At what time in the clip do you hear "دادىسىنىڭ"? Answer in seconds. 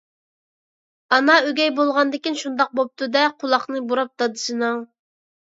4.23-4.85